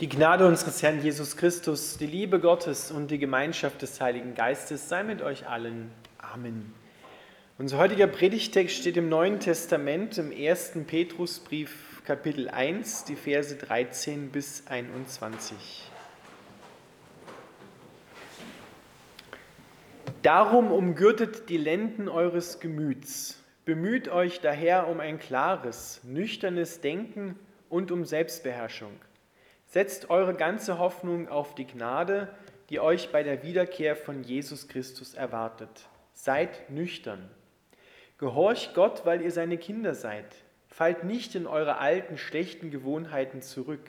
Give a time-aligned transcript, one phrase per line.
[0.00, 4.88] Die Gnade unseres Herrn Jesus Christus, die Liebe Gottes und die Gemeinschaft des Heiligen Geistes
[4.88, 5.90] sei mit euch allen.
[6.16, 6.72] Amen.
[7.58, 10.72] Unser heutiger Predigtext steht im Neuen Testament im 1.
[10.86, 15.54] Petrusbrief Kapitel 1, die Verse 13 bis 21.
[20.22, 27.38] Darum umgürtet die Lenden eures Gemüts, bemüht euch daher um ein klares, nüchternes Denken
[27.68, 28.92] und um Selbstbeherrschung
[29.70, 32.26] Setzt eure ganze Hoffnung auf die Gnade,
[32.70, 35.88] die euch bei der Wiederkehr von Jesus Christus erwartet.
[36.12, 37.30] Seid nüchtern.
[38.18, 40.26] Gehorcht Gott, weil ihr seine Kinder seid.
[40.66, 43.88] Fallt nicht in eure alten, schlechten Gewohnheiten zurück.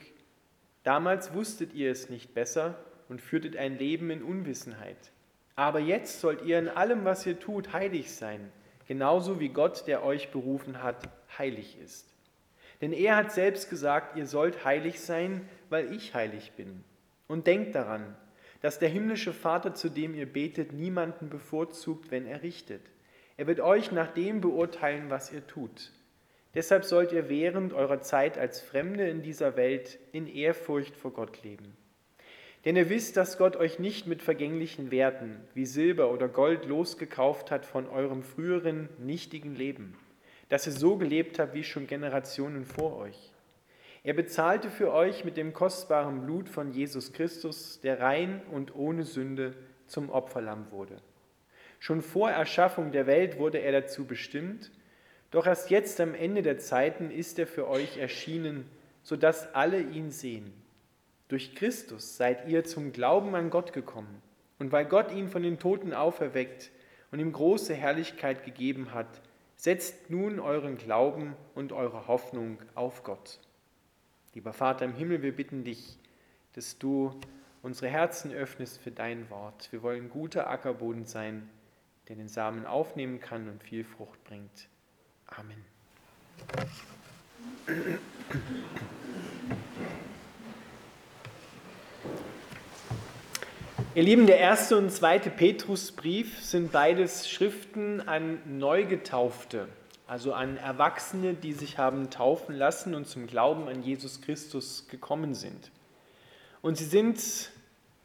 [0.84, 2.76] Damals wusstet ihr es nicht besser
[3.08, 5.10] und führtet ein Leben in Unwissenheit.
[5.56, 8.52] Aber jetzt sollt ihr in allem, was ihr tut, heilig sein,
[8.86, 12.11] genauso wie Gott, der euch berufen hat, heilig ist.
[12.82, 16.82] Denn er hat selbst gesagt, ihr sollt heilig sein, weil ich heilig bin.
[17.28, 18.16] Und denkt daran,
[18.60, 22.82] dass der himmlische Vater, zu dem ihr betet, niemanden bevorzugt, wenn er richtet.
[23.36, 25.92] Er wird euch nach dem beurteilen, was ihr tut.
[26.54, 31.42] Deshalb sollt ihr während eurer Zeit als Fremde in dieser Welt in Ehrfurcht vor Gott
[31.44, 31.76] leben.
[32.64, 37.50] Denn ihr wisst, dass Gott euch nicht mit vergänglichen Werten wie Silber oder Gold losgekauft
[37.50, 39.96] hat von eurem früheren nichtigen Leben
[40.52, 43.32] dass ihr so gelebt habt wie schon Generationen vor euch.
[44.04, 49.04] Er bezahlte für euch mit dem kostbaren Blut von Jesus Christus, der rein und ohne
[49.04, 49.54] Sünde
[49.86, 50.98] zum Opferlamm wurde.
[51.78, 54.70] Schon vor Erschaffung der Welt wurde er dazu bestimmt,
[55.30, 58.68] doch erst jetzt am Ende der Zeiten ist er für euch erschienen,
[59.02, 60.52] sodass alle ihn sehen.
[61.28, 64.20] Durch Christus seid ihr zum Glauben an Gott gekommen.
[64.58, 66.70] Und weil Gott ihn von den Toten auferweckt
[67.10, 69.22] und ihm große Herrlichkeit gegeben hat,
[69.62, 73.38] Setzt nun euren Glauben und eure Hoffnung auf Gott.
[74.34, 76.00] Lieber Vater im Himmel, wir bitten dich,
[76.54, 77.20] dass du
[77.62, 79.70] unsere Herzen öffnest für dein Wort.
[79.70, 81.48] Wir wollen guter Ackerboden sein,
[82.08, 84.66] der den Samen aufnehmen kann und viel Frucht bringt.
[85.26, 85.64] Amen.
[93.94, 99.68] Ihr Lieben, der erste und zweite Petrusbrief sind beides Schriften an Neugetaufte,
[100.06, 105.34] also an Erwachsene, die sich haben taufen lassen und zum Glauben an Jesus Christus gekommen
[105.34, 105.70] sind.
[106.62, 107.50] Und sie sind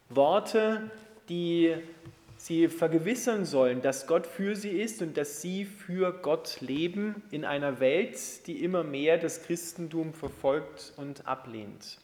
[0.09, 0.91] Worte,
[1.29, 1.73] die
[2.35, 7.45] sie vergewissern sollen, dass Gott für sie ist und dass sie für Gott leben in
[7.45, 11.99] einer Welt, die immer mehr das Christentum verfolgt und ablehnt.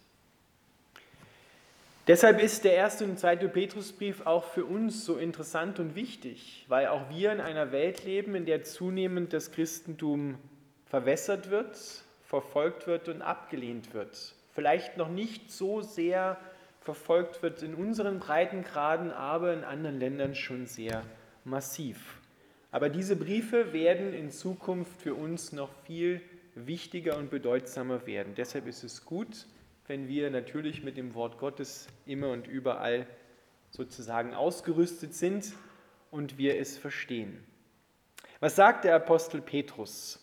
[2.05, 6.87] Deshalb ist der erste und zweite Petrusbrief auch für uns so interessant und wichtig, weil
[6.87, 10.37] auch wir in einer Welt leben, in der zunehmend das Christentum
[10.85, 11.77] verwässert wird,
[12.25, 14.35] verfolgt wird und abgelehnt wird.
[14.51, 16.37] Vielleicht noch nicht so sehr
[16.81, 21.03] verfolgt wird in unseren Breitengraden, aber in anderen Ländern schon sehr
[21.45, 22.19] massiv.
[22.71, 26.19] Aber diese Briefe werden in Zukunft für uns noch viel
[26.53, 28.33] wichtiger und bedeutsamer werden.
[28.35, 29.45] Deshalb ist es gut,
[29.87, 33.05] wenn wir natürlich mit dem Wort Gottes immer und überall
[33.69, 35.53] sozusagen ausgerüstet sind
[36.11, 37.43] und wir es verstehen.
[38.39, 40.19] Was sagt der Apostel Petrus?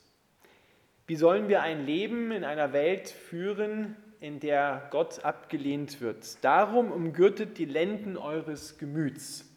[1.07, 6.45] Wie sollen wir ein Leben in einer Welt führen, in der Gott abgelehnt wird?
[6.45, 9.50] Darum umgürtet die Lenden eures Gemüts.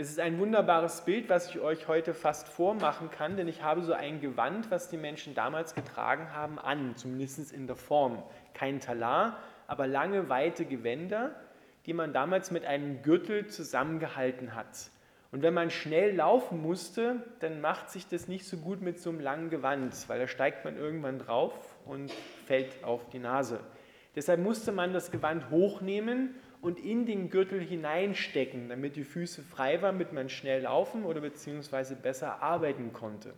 [0.00, 3.82] Das ist ein wunderbares Bild, was ich euch heute fast vormachen kann, denn ich habe
[3.82, 8.22] so ein Gewand, was die Menschen damals getragen haben, an, zumindest in der Form.
[8.54, 11.34] Kein Talar, aber lange, weite Gewänder,
[11.84, 14.90] die man damals mit einem Gürtel zusammengehalten hat.
[15.32, 19.10] Und wenn man schnell laufen musste, dann macht sich das nicht so gut mit so
[19.10, 22.10] einem langen Gewand, weil da steigt man irgendwann drauf und
[22.46, 23.60] fällt auf die Nase.
[24.16, 29.80] Deshalb musste man das Gewand hochnehmen und in den Gürtel hineinstecken, damit die Füße frei
[29.82, 33.34] waren, damit man schnell laufen oder beziehungsweise besser arbeiten konnte.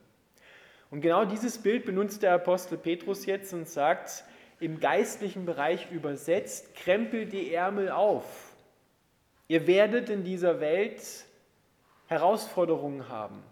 [0.90, 4.24] Und genau dieses Bild benutzt der Apostel Petrus jetzt und sagt,
[4.60, 8.52] im geistlichen Bereich übersetzt, krempelt die Ärmel auf.
[9.48, 11.02] Ihr werdet in dieser Welt
[12.06, 13.42] Herausforderungen haben.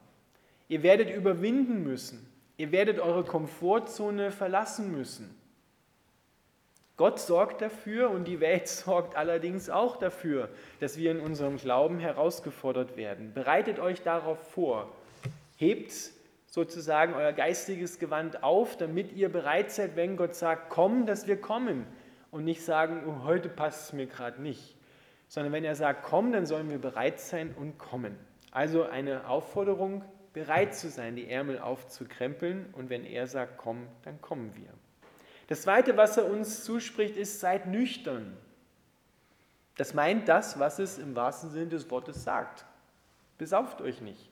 [0.68, 2.30] Ihr werdet überwinden müssen.
[2.58, 5.39] Ihr werdet eure Komfortzone verlassen müssen.
[7.00, 10.50] Gott sorgt dafür und die Welt sorgt allerdings auch dafür,
[10.80, 13.32] dass wir in unserem Glauben herausgefordert werden.
[13.32, 14.86] Bereitet euch darauf vor.
[15.56, 15.94] Hebt
[16.44, 21.40] sozusagen euer geistiges Gewand auf, damit ihr bereit seid, wenn Gott sagt, komm, dass wir
[21.40, 21.86] kommen.
[22.30, 24.76] Und nicht sagen, oh, heute passt es mir gerade nicht.
[25.26, 28.14] Sondern wenn er sagt, komm, dann sollen wir bereit sein und kommen.
[28.50, 30.04] Also eine Aufforderung,
[30.34, 32.66] bereit zu sein, die Ärmel aufzukrempeln.
[32.74, 34.68] Und wenn er sagt, komm, dann kommen wir.
[35.50, 38.36] Das Zweite, was er uns zuspricht, ist, seid nüchtern.
[39.76, 42.64] Das meint das, was es im wahrsten Sinne des Wortes sagt.
[43.36, 44.30] Besauft euch nicht.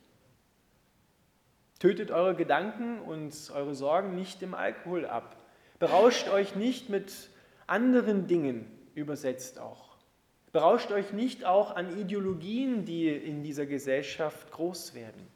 [1.81, 5.35] Tötet eure Gedanken und eure Sorgen nicht im Alkohol ab.
[5.81, 7.13] Berauscht euch nicht mit
[7.67, 9.97] anderen Dingen, übersetzt auch.
[10.53, 15.27] Berauscht euch nicht auch an Ideologien, die in dieser Gesellschaft groß werden.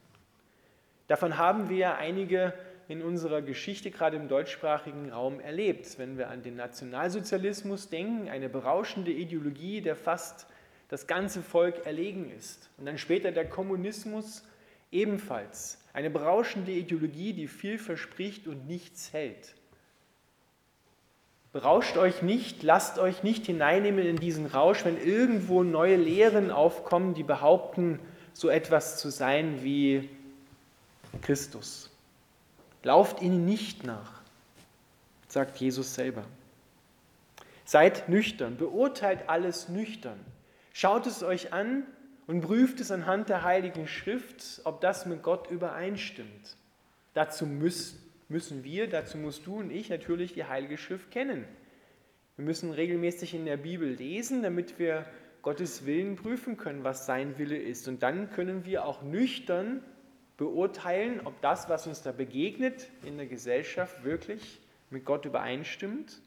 [1.08, 2.54] Davon haben wir einige
[2.88, 5.98] in unserer Geschichte, gerade im deutschsprachigen Raum, erlebt.
[5.98, 10.46] Wenn wir an den Nationalsozialismus denken, eine berauschende Ideologie, der fast
[10.88, 12.68] das ganze Volk erlegen ist.
[12.76, 14.44] Und dann später der Kommunismus
[14.90, 15.78] ebenfalls.
[15.92, 19.54] Eine berauschende Ideologie, die viel verspricht und nichts hält.
[21.52, 27.12] Berauscht euch nicht, lasst euch nicht hineinnehmen in diesen Rausch, wenn irgendwo neue Lehren aufkommen,
[27.12, 27.98] die behaupten,
[28.32, 30.08] so etwas zu sein wie
[31.20, 31.91] Christus.
[32.82, 34.22] Lauft ihnen nicht nach,
[35.28, 36.24] sagt Jesus selber.
[37.64, 40.18] Seid nüchtern, beurteilt alles nüchtern.
[40.72, 41.84] Schaut es euch an
[42.26, 46.56] und prüft es anhand der Heiligen Schrift, ob das mit Gott übereinstimmt.
[47.14, 47.96] Dazu müsst
[48.32, 51.44] müssen wir, dazu musst du und ich natürlich die Heilige Schrift kennen.
[52.36, 55.04] Wir müssen regelmäßig in der Bibel lesen, damit wir
[55.42, 57.86] Gottes Willen prüfen können, was sein Wille ist.
[57.86, 59.84] Und dann können wir auch nüchtern
[60.42, 64.60] beurteilen, ob das, was uns da begegnet in der Gesellschaft, wirklich
[64.90, 66.20] mit Gott übereinstimmt,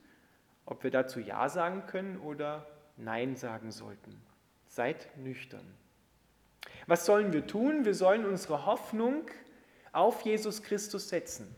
[0.66, 2.66] ob wir dazu Ja sagen können oder
[2.96, 4.22] Nein sagen sollten.
[4.68, 5.66] Seid nüchtern.
[6.88, 7.84] Was sollen wir tun?
[7.84, 9.26] Wir sollen unsere Hoffnung
[9.92, 11.54] auf Jesus Christus setzen.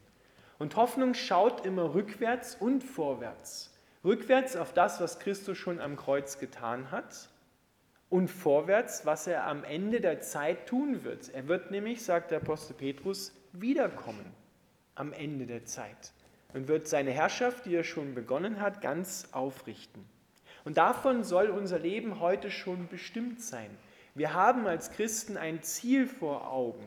[0.57, 3.71] Und Hoffnung schaut immer rückwärts und vorwärts.
[4.03, 7.30] Rückwärts auf das, was Christus schon am Kreuz getan hat
[8.09, 11.30] und vorwärts, was er am Ende der Zeit tun wird.
[11.33, 14.25] Er wird nämlich, sagt der Apostel Petrus, wiederkommen
[14.95, 16.13] am Ende der Zeit
[16.54, 20.06] und wird seine Herrschaft, die er schon begonnen hat, ganz aufrichten.
[20.63, 23.69] Und davon soll unser Leben heute schon bestimmt sein.
[24.15, 26.83] Wir haben als Christen ein Ziel vor Augen.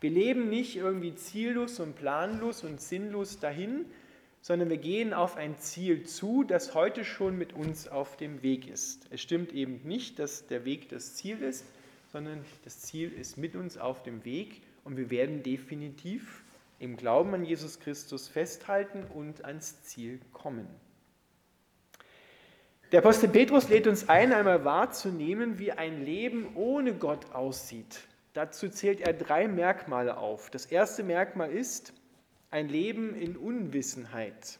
[0.00, 3.86] Wir leben nicht irgendwie ziellos und planlos und sinnlos dahin,
[4.40, 8.68] sondern wir gehen auf ein Ziel zu, das heute schon mit uns auf dem Weg
[8.68, 9.06] ist.
[9.10, 11.64] Es stimmt eben nicht, dass der Weg das Ziel ist,
[12.12, 16.42] sondern das Ziel ist mit uns auf dem Weg und wir werden definitiv
[16.78, 20.66] im Glauben an Jesus Christus festhalten und ans Ziel kommen.
[22.92, 28.00] Der Apostel Petrus lädt uns ein, einmal wahrzunehmen, wie ein Leben ohne Gott aussieht.
[28.32, 30.48] Dazu zählt er drei Merkmale auf.
[30.48, 31.92] Das erste Merkmal ist
[32.50, 34.58] ein Leben in Unwissenheit.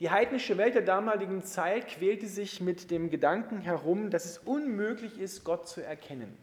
[0.00, 5.18] Die heidnische Welt der damaligen Zeit quälte sich mit dem Gedanken herum, dass es unmöglich
[5.18, 6.36] ist, Gott zu erkennen.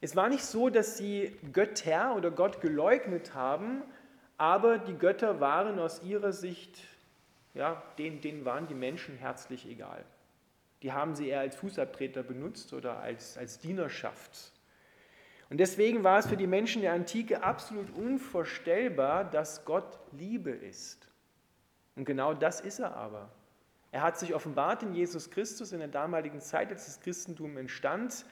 [0.00, 3.82] Es war nicht so, dass sie Götter oder Gott geleugnet haben,
[4.36, 6.78] aber die Götter waren aus ihrer Sicht,
[7.54, 10.04] ja, denen, denen waren die Menschen herzlich egal.
[10.82, 14.50] Die haben sie eher als Fußabtreter benutzt oder als, als Dienerschaft.
[15.52, 21.06] Und deswegen war es für die Menschen der Antike absolut unvorstellbar, dass Gott Liebe ist.
[21.94, 23.28] Und genau das ist er aber.
[23.90, 28.24] Er hat sich offenbart in Jesus Christus in der damaligen Zeit, als das Christentum entstand,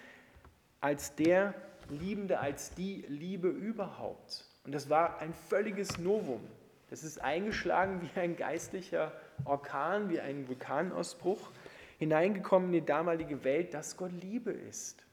[0.80, 1.52] als der
[1.90, 4.46] Liebende, als die Liebe überhaupt.
[4.64, 6.40] Und das war ein völliges Novum.
[6.88, 9.12] Das ist eingeschlagen wie ein geistlicher
[9.44, 11.50] Orkan, wie ein Vulkanausbruch,
[11.98, 15.04] hineingekommen in die damalige Welt, dass Gott Liebe ist.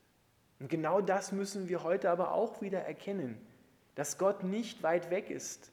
[0.59, 3.37] Und genau das müssen wir heute aber auch wieder erkennen,
[3.95, 5.71] dass Gott nicht weit weg ist,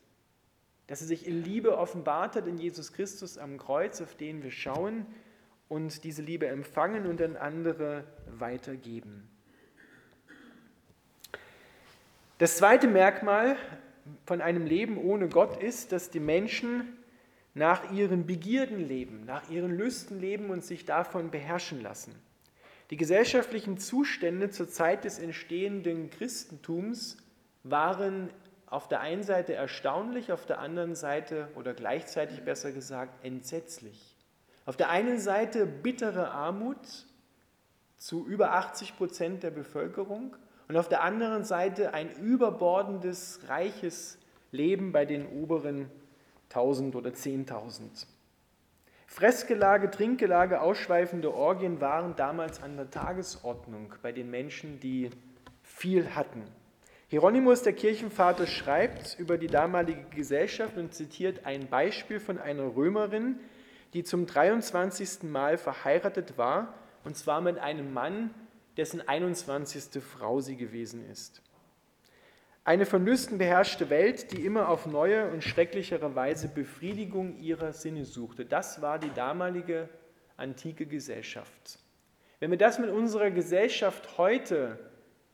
[0.87, 4.51] dass er sich in Liebe offenbart hat in Jesus Christus am Kreuz, auf den wir
[4.51, 5.07] schauen
[5.69, 9.29] und diese Liebe empfangen und an andere weitergeben.
[12.39, 13.57] Das zweite Merkmal
[14.27, 16.97] von einem Leben ohne Gott ist, dass die Menschen
[17.55, 22.15] nach ihren Begierden leben, nach ihren Lüsten leben und sich davon beherrschen lassen.
[22.91, 27.17] Die gesellschaftlichen Zustände zur Zeit des entstehenden Christentums
[27.63, 28.31] waren
[28.67, 34.17] auf der einen Seite erstaunlich, auf der anderen Seite oder gleichzeitig besser gesagt entsetzlich.
[34.67, 37.07] Auf der einen Seite bittere Armut
[37.99, 40.37] zu über 80 Prozent der Bevölkerung
[40.69, 44.19] und auf der anderen Seite ein überbordendes, reiches
[44.53, 45.91] Leben bei den oberen
[46.51, 48.07] 1000 oder 10.000.
[49.15, 55.09] Fressgelage, Trinkgelage, ausschweifende Orgien waren damals an der Tagesordnung bei den Menschen, die
[55.63, 56.43] viel hatten.
[57.07, 63.39] Hieronymus, der Kirchenvater, schreibt über die damalige Gesellschaft und zitiert ein Beispiel von einer Römerin,
[63.93, 65.23] die zum 23.
[65.23, 68.35] Mal verheiratet war, und zwar mit einem Mann,
[68.77, 70.03] dessen 21.
[70.03, 71.41] Frau sie gewesen ist.
[72.67, 78.07] Eine von Lüsten beherrschte Welt, die immer auf neue und schrecklichere Weise Befriedigung ihrer Sinne
[78.07, 78.47] suchte.
[78.47, 79.91] Das war die damalige
[80.39, 81.79] antike Gesellschaft.
[82.41, 84.79] Wenn wir das mit unserer Gesellschaft heute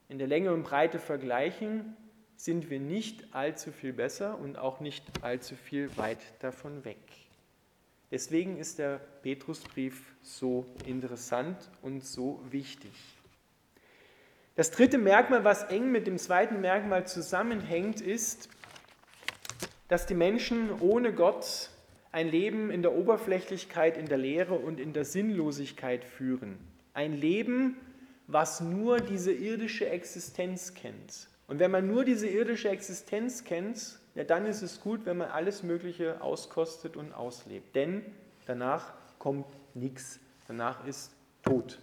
[0.09, 1.97] in der Länge und Breite vergleichen,
[2.35, 6.99] sind wir nicht allzu viel besser und auch nicht allzu viel weit davon weg.
[8.11, 12.91] Deswegen ist der Petrusbrief so interessant und so wichtig.
[14.61, 18.51] Das dritte Merkmal, was eng mit dem zweiten Merkmal zusammenhängt, ist,
[19.89, 21.71] dass die Menschen ohne Gott
[22.13, 26.59] ein Leben in der Oberflächlichkeit, in der Leere und in der Sinnlosigkeit führen.
[26.93, 27.79] Ein Leben,
[28.27, 31.31] was nur diese irdische Existenz kennt.
[31.49, 35.31] Und wenn man nur diese irdische Existenz kennt, ja, dann ist es gut, wenn man
[35.31, 37.75] alles Mögliche auskostet und auslebt.
[37.75, 38.05] Denn
[38.45, 40.21] danach kommt nichts.
[40.49, 41.13] Danach ist
[41.43, 41.79] Tod.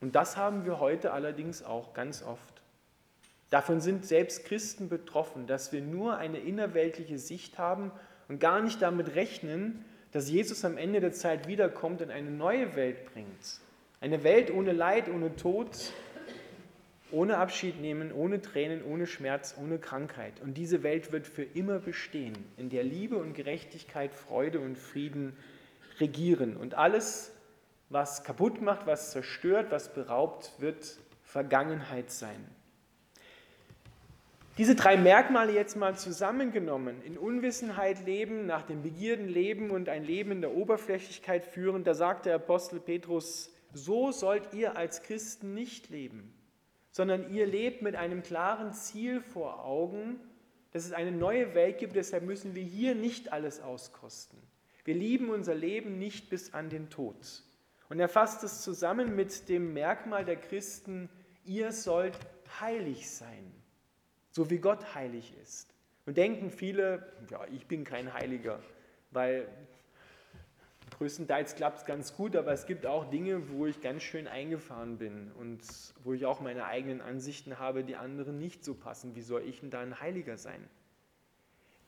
[0.00, 2.62] Und das haben wir heute allerdings auch ganz oft.
[3.50, 7.90] Davon sind selbst Christen betroffen, dass wir nur eine innerweltliche Sicht haben
[8.28, 12.76] und gar nicht damit rechnen, dass Jesus am Ende der Zeit wiederkommt und eine neue
[12.76, 13.60] Welt bringt.
[14.00, 15.92] Eine Welt ohne Leid, ohne Tod,
[17.10, 20.34] ohne Abschied nehmen, ohne Tränen, ohne Schmerz, ohne Krankheit.
[20.42, 25.36] Und diese Welt wird für immer bestehen, in der Liebe und Gerechtigkeit, Freude und Frieden
[26.00, 26.56] regieren.
[26.56, 27.32] Und alles,
[27.90, 32.44] was kaputt macht, was zerstört, was beraubt, wird Vergangenheit sein.
[34.56, 40.04] Diese drei Merkmale jetzt mal zusammengenommen, in Unwissenheit leben, nach den Begierden leben und ein
[40.04, 45.54] Leben in der Oberflächlichkeit führen, da sagt der Apostel Petrus, so sollt ihr als Christen
[45.54, 46.34] nicht leben
[46.98, 50.18] sondern ihr lebt mit einem klaren Ziel vor Augen,
[50.72, 51.94] dass es eine neue Welt gibt.
[51.94, 54.36] Deshalb müssen wir hier nicht alles auskosten.
[54.84, 57.44] Wir lieben unser Leben nicht bis an den Tod.
[57.88, 61.08] Und er fasst es zusammen mit dem Merkmal der Christen,
[61.44, 62.18] ihr sollt
[62.60, 63.52] heilig sein,
[64.30, 65.74] so wie Gott heilig ist.
[66.04, 68.60] Und denken viele, ja, ich bin kein Heiliger,
[69.10, 69.48] weil
[70.98, 74.98] größtenteils klappt es ganz gut, aber es gibt auch Dinge, wo ich ganz schön eingefahren
[74.98, 75.60] bin und
[76.04, 79.14] wo ich auch meine eigenen Ansichten habe, die anderen nicht so passen.
[79.14, 80.68] Wie soll ich denn da ein Heiliger sein?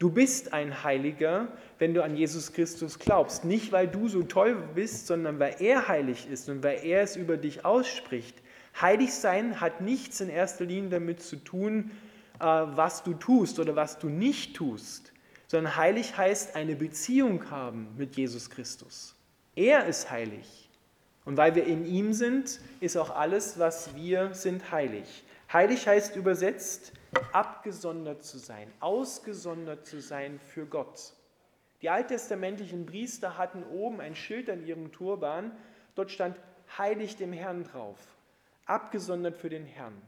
[0.01, 1.47] Du bist ein Heiliger,
[1.79, 3.45] wenn du an Jesus Christus glaubst.
[3.45, 7.15] Nicht, weil du so toll bist, sondern weil er heilig ist und weil er es
[7.15, 8.35] über dich ausspricht.
[8.81, 11.93] Heilig sein hat nichts in erster Linie damit zu tun,
[12.41, 15.13] äh, was du tust oder was du nicht tust
[15.51, 19.17] sondern heilig heißt eine Beziehung haben mit Jesus Christus.
[19.57, 20.69] Er ist heilig.
[21.25, 25.25] Und weil wir in ihm sind, ist auch alles, was wir sind, heilig.
[25.53, 26.93] Heilig heißt übersetzt,
[27.33, 31.15] abgesondert zu sein, ausgesondert zu sein für Gott.
[31.83, 35.57] Die alttestamentlichen Priester hatten oben ein Schild an ihrem Turban,
[35.95, 36.37] dort stand
[36.79, 37.99] heilig dem Herrn drauf,
[38.67, 40.01] abgesondert für den Herrn.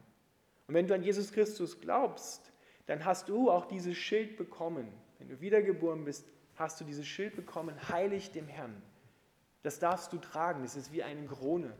[0.68, 2.52] Und wenn du an Jesus Christus glaubst,
[2.86, 4.92] dann hast du auch dieses Schild bekommen.
[5.18, 8.82] Wenn du wiedergeboren bist, hast du dieses Schild bekommen, heilig dem Herrn.
[9.62, 11.72] Das darfst du tragen, das ist wie eine Krone.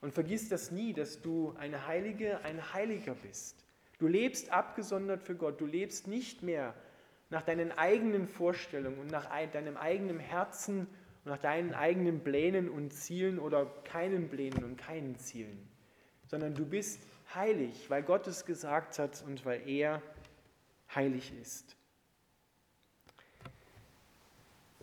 [0.00, 3.61] Und vergiss das nie, dass du eine Heilige, ein Heiliger bist.
[4.02, 5.60] Du lebst abgesondert für Gott.
[5.60, 6.74] Du lebst nicht mehr
[7.30, 10.88] nach deinen eigenen Vorstellungen und nach deinem eigenen Herzen
[11.24, 15.68] und nach deinen eigenen Plänen und Zielen oder keinen Plänen und keinen Zielen,
[16.26, 17.00] sondern du bist
[17.32, 20.02] heilig, weil Gott es gesagt hat und weil er
[20.92, 21.76] heilig ist.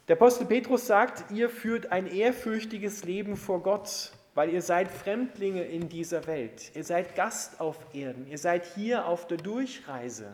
[0.08, 5.64] Der Apostel Petrus sagt, ihr führt ein ehrfürchtiges Leben vor Gott, weil ihr seid Fremdlinge
[5.64, 6.72] in dieser Welt.
[6.74, 8.26] Ihr seid Gast auf Erden.
[8.26, 10.34] Ihr seid hier auf der Durchreise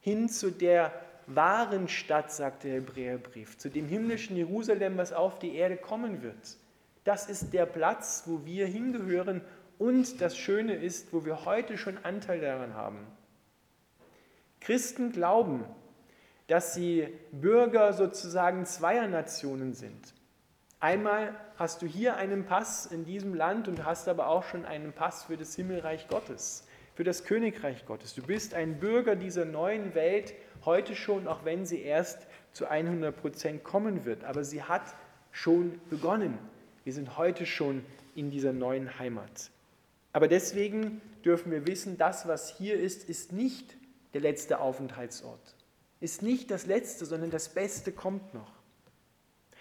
[0.00, 0.92] hin zu der
[1.28, 6.56] wahren Stadt, sagt der Hebräerbrief, zu dem himmlischen Jerusalem, was auf die Erde kommen wird.
[7.04, 9.42] Das ist der Platz, wo wir hingehören
[9.78, 13.06] und das Schöne ist, wo wir heute schon Anteil daran haben.
[14.58, 15.64] Christen glauben,
[16.48, 20.15] dass sie Bürger sozusagen zweier Nationen sind.
[20.80, 24.92] Einmal hast du hier einen Pass in diesem Land und hast aber auch schon einen
[24.92, 28.14] Pass für das Himmelreich Gottes, für das Königreich Gottes.
[28.14, 33.16] Du bist ein Bürger dieser neuen Welt heute schon, auch wenn sie erst zu 100
[33.16, 34.24] Prozent kommen wird.
[34.24, 34.94] Aber sie hat
[35.32, 36.38] schon begonnen.
[36.84, 39.50] Wir sind heute schon in dieser neuen Heimat.
[40.12, 43.76] Aber deswegen dürfen wir wissen, das, was hier ist, ist nicht
[44.12, 45.56] der letzte Aufenthaltsort
[46.00, 48.52] ist nicht das Letzte, sondern das Beste kommt noch.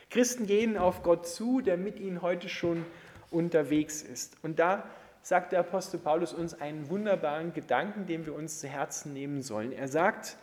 [0.10, 2.86] Christen gehen auf Gott zu, der mit ihnen heute schon
[3.32, 4.38] unterwegs ist.
[4.44, 4.90] Und da
[5.22, 9.72] sagt der Apostel Paulus uns einen wunderbaren Gedanken, den wir uns zu Herzen nehmen sollen.
[9.72, 10.38] Er sagt,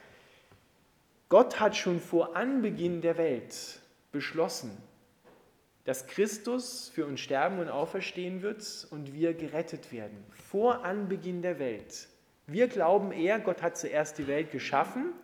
[1.28, 4.76] Gott hat schon vor Anbeginn der Welt beschlossen,
[5.84, 10.22] dass Christus für uns sterben und auferstehen wird und wir gerettet werden.
[10.50, 12.08] Vor Anbeginn der Welt.
[12.46, 15.14] Wir glauben eher, Gott hat zuerst die Welt geschaffen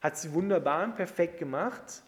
[0.00, 2.02] hat sie wunderbar und perfekt gemacht.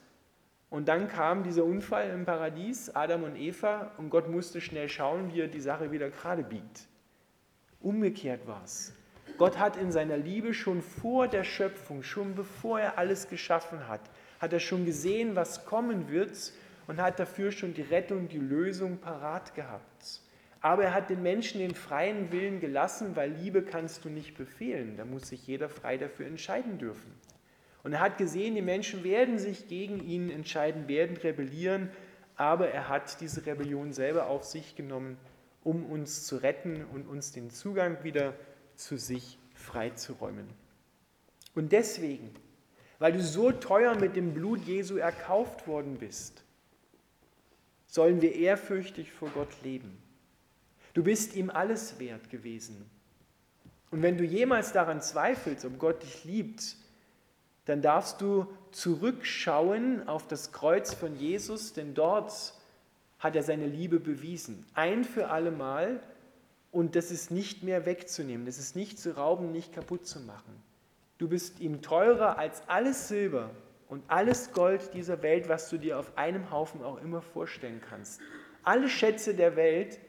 [0.71, 5.35] Und dann kam dieser Unfall im Paradies, Adam und Eva, und Gott musste schnell schauen,
[5.35, 6.87] wie er die Sache wieder gerade biegt.
[7.81, 8.95] Umgekehrt war es.
[9.37, 14.03] Gott hat in seiner Liebe schon vor der Schöpfung, schon bevor er alles geschaffen hat,
[14.39, 16.53] hat er schon gesehen, was kommen wird
[16.87, 20.21] und hat dafür schon die Rettung, die Lösung parat gehabt.
[20.61, 24.97] Aber er hat den Menschen den freien Willen gelassen, weil Liebe kannst du nicht befehlen.
[24.97, 27.15] Da muss sich jeder frei dafür entscheiden dürfen.
[27.83, 31.91] Und er hat gesehen, die Menschen werden sich gegen ihn entscheiden, werden rebellieren,
[32.37, 35.17] aber er hat diese Rebellion selber auf sich genommen,
[35.63, 38.35] um uns zu retten und uns den Zugang wieder
[38.77, 40.49] zu sich freizuräumen.
[41.55, 42.35] Und deswegen,
[42.99, 46.45] weil du so teuer mit dem Blut Jesu erkauft worden bist,
[47.87, 50.01] sollen wir ehrfürchtig vor Gott leben.
[50.95, 52.89] Du bist ihm alles wert gewesen.
[53.91, 56.77] Und wenn du jemals daran zweifelst, ob Gott dich liebt,
[57.71, 62.53] dann darfst du zurückschauen auf das Kreuz von Jesus, denn dort
[63.21, 64.67] hat er seine Liebe bewiesen.
[64.75, 66.03] Ein für alle Mal
[66.73, 70.61] und das ist nicht mehr wegzunehmen, das ist nicht zu rauben, nicht kaputt zu machen.
[71.19, 73.51] Du bist ihm teurer als alles Silber
[73.89, 78.21] und alles Gold dieser Welt, was du dir auf einem Haufen auch immer vorstellen kannst.
[78.65, 80.01] Alle Schätze der Welt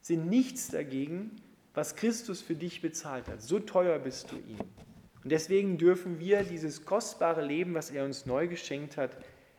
[0.00, 1.36] sind nichts dagegen,
[1.74, 3.42] was Christus für dich bezahlt hat.
[3.42, 4.58] So teuer bist du ihm.
[5.22, 9.16] Und deswegen dürfen wir dieses kostbare Leben, was er uns neu geschenkt hat,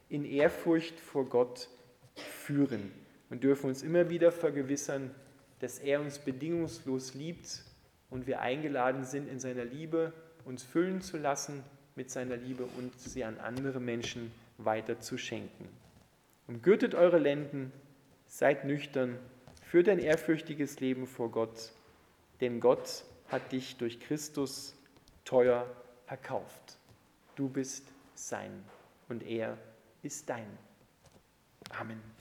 [0.09, 1.69] in Ehrfurcht vor Gott
[2.15, 2.91] führen
[3.29, 5.11] und dürfen uns immer wieder vergewissern,
[5.59, 7.63] dass er uns bedingungslos liebt
[8.09, 10.11] und wir eingeladen sind, in seiner Liebe
[10.45, 11.63] uns füllen zu lassen
[11.95, 15.67] mit seiner Liebe und sie an andere Menschen weiter zu schenken.
[16.47, 17.71] Umgürtet eure Lenden,
[18.27, 19.17] seid nüchtern,
[19.63, 21.71] führt ein ehrfürchtiges Leben vor Gott,
[22.41, 24.75] denn Gott hat dich durch Christus
[25.25, 25.65] teuer
[26.07, 26.77] erkauft.
[27.35, 28.63] Du bist sein
[29.09, 29.57] und er
[30.01, 30.57] ist dein.
[31.69, 32.12] Amen.